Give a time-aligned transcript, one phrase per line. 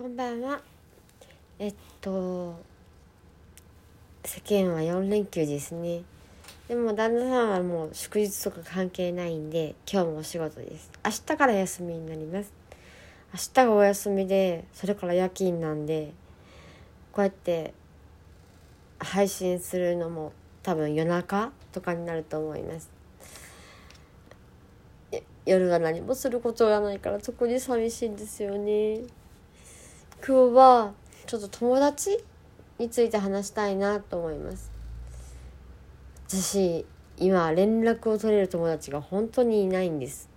[0.00, 0.62] こんばんは。
[1.58, 2.58] えっと
[4.24, 6.04] 世間は4連休ですね。
[6.68, 10.90] でも旦那さんはもう祝日とか関係ないんで今日もお仕事です。
[11.04, 12.50] 明日から休みになります。
[13.34, 16.14] 明日がお休みでそれから夜勤なんで
[17.12, 17.74] こうやって
[19.00, 20.32] 配信するのも
[20.62, 22.90] 多分夜中とかになると思います。
[25.44, 29.02] 夜は何もすることがないから特に寂しいんですよね。
[30.30, 30.92] 今日は
[31.26, 32.16] ちょっと友達
[32.78, 34.70] について話したいなと思います。
[36.28, 36.86] 私
[37.18, 40.28] 今連絡を取れる友達が本当にいないんです。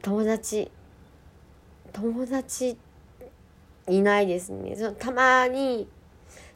[0.00, 0.70] 友達
[1.92, 2.78] 友達
[3.86, 4.76] いないですね。
[4.76, 5.86] そのたまに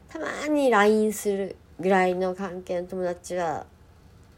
[0.09, 3.67] たまに LINE するぐらいの関係の友達は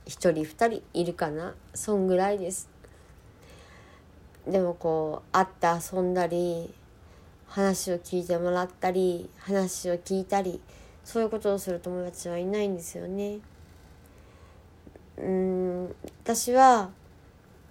[0.08, 1.56] 1人2人いるかな。
[1.74, 2.70] そんぐらいです。
[4.46, 6.74] でもこう会って遊んだり
[7.48, 10.62] 話を聞いてもらったり話を聞いたり
[11.04, 13.40] そういうことをする友達はいないんですよね。
[15.18, 16.92] うん私は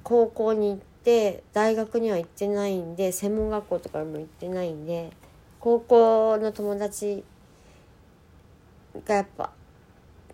[0.02, 5.12] 高校に行って大学には行ってないんで専門学校とかも行ってないんで
[5.60, 7.24] 高校の友達
[9.04, 9.52] がやっぱ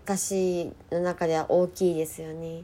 [0.05, 2.63] 私の中では大きいですよね。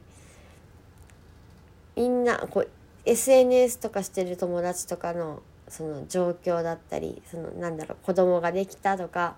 [1.97, 2.69] みんなこう
[3.05, 9.37] SNS とかしてる友達とかのその状況だったりそのなんだろう子供ができたとか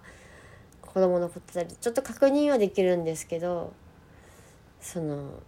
[0.83, 3.73] 子供のことだったりちょっと確認はできるんですけど
[4.81, 5.41] その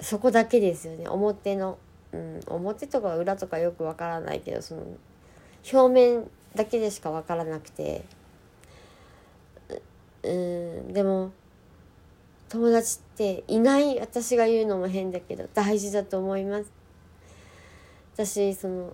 [0.00, 1.06] そこだけですよね。
[1.08, 1.78] 表の、
[2.12, 4.82] うん、表とか裏とかよくわからないけどその
[5.72, 8.04] 表面だけでしかわからなくて
[10.22, 11.32] うんでも
[12.48, 16.72] 友達っていない私が言うのも変だけど大事だと思います。
[18.14, 18.92] 私その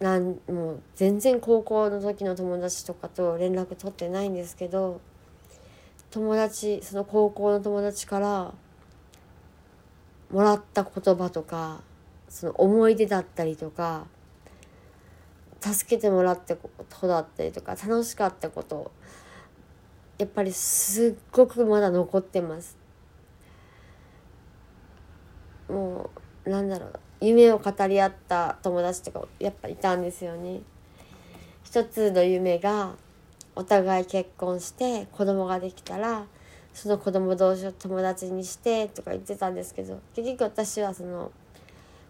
[0.00, 5.00] なんもう全然高校の時の友達とかと連絡取ってないんですけど
[6.10, 8.54] 友達その高校の友達から
[10.30, 11.80] もらった言葉とか
[12.28, 14.06] その思い出だったりとか
[15.60, 16.68] 助けてもらったこ
[17.00, 18.90] とだったりとか楽しかったこと
[20.18, 22.76] やっぱりすっごくまだ残ってます。
[25.68, 26.10] も
[26.44, 27.00] うなんだろう。
[27.20, 30.60] 夢を語り合った友達とかやっぱいたんですよね。
[31.64, 32.94] 一つの夢が
[33.56, 36.26] お互い結婚して子供ができたら
[36.72, 41.30] その子供同士を友達にしてとか言ってたんですけど結局私はその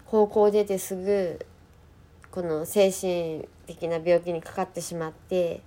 [0.07, 1.45] 高校出てすぐ
[2.31, 5.61] この精神的な病気にかかってしまって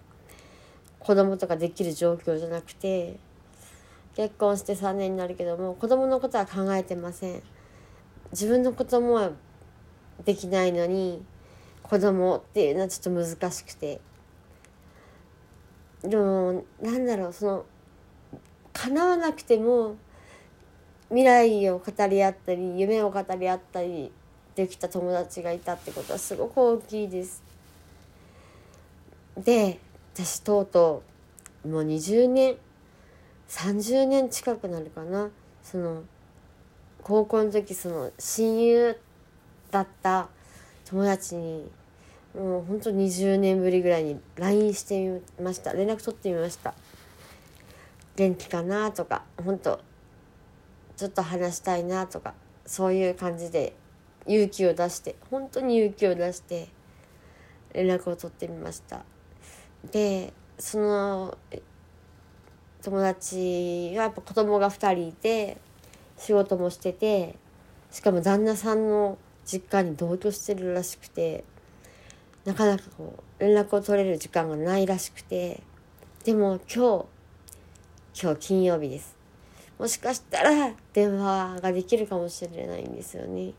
[1.00, 3.18] 子供とかできる状況じゃなくて
[4.16, 7.44] 結婚して3年になるけども子供のことは考えてません。
[8.32, 9.34] 自分のことも
[10.26, 11.24] できないのに
[11.84, 14.02] 子供っていうのはちょっと難しくて
[16.02, 17.66] でもなんだろうその
[18.74, 19.96] 叶わなくても
[21.10, 24.12] 未来を語り合ったり夢を語り合ったり
[24.56, 27.44] できた友達がいたってことはすごく大きいです。
[29.38, 29.80] で
[30.14, 31.04] 私とうと
[31.64, 32.56] うもう20年
[33.48, 35.30] 30年近くなるかな
[35.64, 36.04] その
[37.08, 39.00] 高校の時その親友
[39.72, 40.28] だった
[40.84, 41.72] 友達に
[42.36, 45.72] もうほんと20年ぶりぐらいに LINE してみました。
[45.72, 46.74] 連絡取ってみました。
[48.18, 49.80] 元気かなとか本当
[50.98, 52.34] ちょっと話したいなとか
[52.66, 53.74] そういう感じで
[54.26, 56.68] 勇気を出して本当に勇気を出して
[57.74, 59.06] 連絡を取ってみました。
[59.94, 61.38] でその
[62.82, 65.58] 友達はやっぱ子供が2人いて
[66.18, 67.36] 仕事もしてて
[67.92, 71.44] しかも旦那さんの実家に同居してるらしくて
[72.46, 75.62] なかなかこう連絡を取れる時間がないらしくて
[76.24, 77.06] でも今日
[78.22, 79.16] 今日金曜日です。
[79.78, 83.54] もしかしたら電話ができるかもしれないんですよね。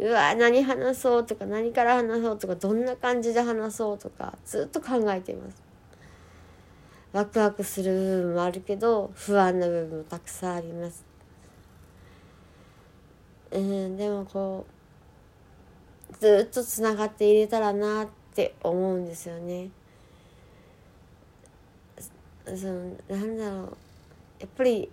[0.00, 5.62] うわ何話そうとか何から話そうとかどんな感じで話そうとかずっと考えています。
[7.12, 11.03] ワクワクする部分もあるけど不安な部分もたくさんあります。
[13.54, 14.66] うんでもこ
[16.10, 19.70] うずっとつながっていれたらなって思うんですよね。
[22.44, 23.76] そのなんだろう
[24.40, 24.90] やっぱり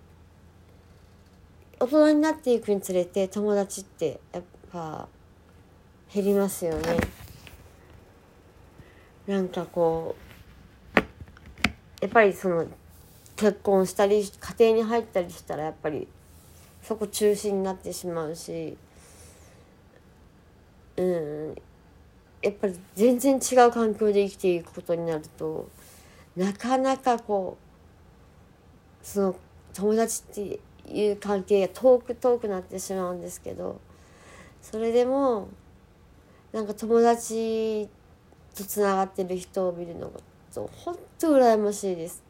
[1.79, 5.07] 大人になっていくにつれて友達ってやっぱ
[6.13, 6.97] 減りますよね。
[9.27, 10.15] なんかこ
[10.95, 10.99] う
[12.01, 12.67] やっぱりその
[13.35, 16.07] 結婚したり家庭に入ったりしたらやっぱり
[16.81, 18.77] そこ中心になってしまうし
[20.97, 21.55] うん
[22.41, 25.69] やっぱり全然違う環境で生きていくことになると
[26.35, 27.57] なかなかこ
[29.03, 29.35] うその
[29.73, 30.59] 友達って
[30.91, 33.79] いう関係が遠く遠くなってしまうんですけど
[34.61, 35.49] それでも
[36.51, 37.87] なんか友達
[38.55, 40.19] とつながってる人を見るのが
[40.53, 42.21] 本当羨ましいです。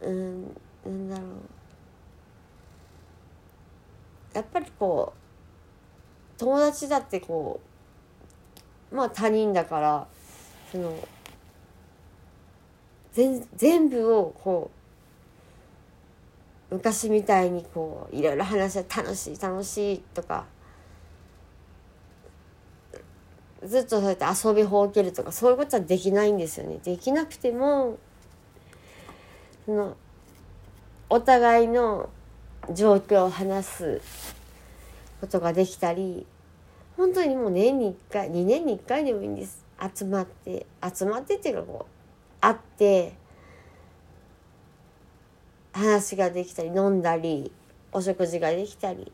[0.00, 0.42] うん
[0.84, 1.61] なんだろう
[4.34, 7.60] やっぱりこう友達だってこ
[8.90, 10.06] うまあ他人だから
[10.70, 10.96] その
[13.12, 14.70] 全全部をこ
[16.70, 20.46] う昔みたいにこういろいろ話して楽しい楽しいとか
[23.64, 26.78] ずっとそうやって遊びほうけるとかそういうことはできないんですよね。
[26.82, 27.98] できなくても
[29.66, 29.96] その
[31.08, 32.08] お互いの
[32.70, 34.00] 状況を話す
[35.20, 36.26] ことができたり
[36.96, 39.64] 本当にもう年に1回2年に1回でもいいんです。
[39.96, 43.14] 集まって集まってっていうかこう会って
[45.72, 47.50] 話ができたり飲んだり
[47.90, 49.10] お食事ができたり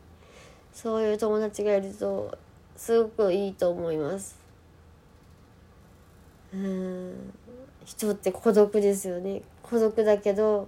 [0.73, 2.37] そういう友達がいると
[2.75, 4.37] すごくいいと思います。
[6.53, 7.33] うん。
[7.85, 9.41] 人って孤独ですよね。
[9.63, 10.67] 孤独だけど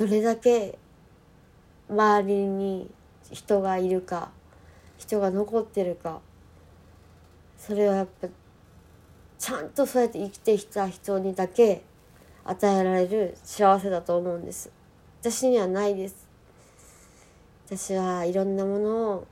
[0.00, 0.78] どれだけ
[1.90, 2.90] 周りに
[3.30, 4.30] 人がいるか
[4.96, 6.22] 人が残ってるか
[7.58, 8.28] それはやっぱ
[9.38, 11.82] ちゃんとそうやって生きてきた人にだけ
[12.44, 14.72] 与えられる幸せだと思うんです。
[15.20, 16.26] 私にはないです。
[17.66, 19.26] 私はいろんなものを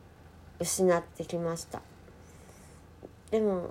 [0.61, 1.81] 失ってきました。
[3.31, 3.71] でも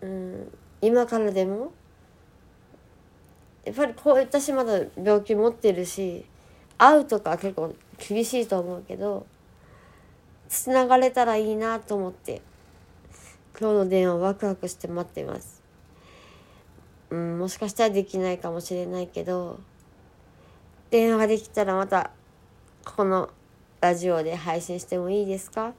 [0.00, 0.52] うん
[0.82, 1.70] 今からでも
[3.66, 6.24] やっぱりこう私まだ病気持ってるし
[6.78, 9.26] 会うとか結構厳しいと思うけど
[10.48, 12.40] つながれたらいいなと思って
[13.58, 15.62] 今日の電話ワクワクして待ってます。
[17.10, 19.58] うん、もしかしたらできないかもしれないけど
[20.90, 22.10] 電話できたらまた
[22.84, 23.30] この
[23.80, 25.72] ラジオで配信してもいいですか？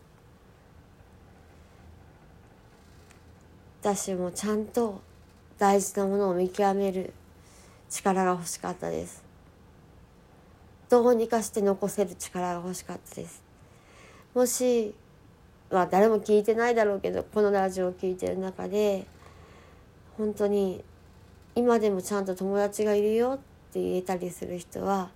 [3.82, 5.02] 私もちゃんと
[5.58, 7.14] 大事なものを見極める
[7.90, 9.24] 力が欲しかったです。
[10.90, 13.44] どうにかして残せる力が欲しかったです。
[14.34, 14.96] もし
[15.72, 19.06] まあ誰も聞いてないだろうけどこのラジオを聞いてる中で
[20.18, 20.84] 本当に
[21.56, 23.38] 今でもちゃんと友達がいるよっ
[23.74, 25.10] て言えたりする人は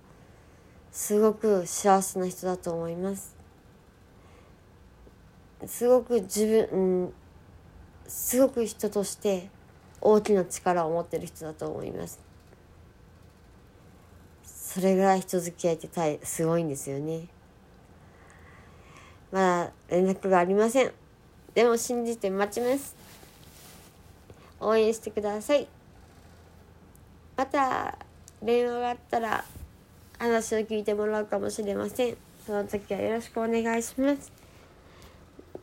[0.90, 3.36] すごく幸せな人だと思います。
[5.66, 7.12] すごく自分、うん、
[8.08, 9.48] すごく人として
[10.00, 12.31] 大きな力を持ってる人だと思います。
[14.72, 17.26] それぐらい人付き合いってたいすごいんですよね。
[19.30, 20.92] まだ連絡がありません。
[21.52, 22.96] でも信じて待ちます。
[24.60, 25.68] 応援してください。
[27.36, 27.98] また
[28.42, 29.44] 電話があったら
[30.18, 32.16] 話を聞いてもらうかもしれません。
[32.46, 34.32] その時はよろしくお願いします。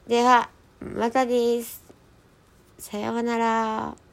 [0.07, 1.83] ではまたです。
[2.77, 4.08] さようなら。